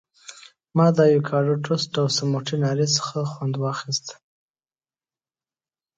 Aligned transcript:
ما 0.77 0.87
د 0.97 0.99
ایوکاډو 1.09 1.53
ټوسټ 1.65 1.93
او 2.01 2.07
سموټي 2.17 2.55
ناري 2.63 2.87
څخه 2.97 3.17
خوند 3.31 3.55
واخیست. 3.57 4.07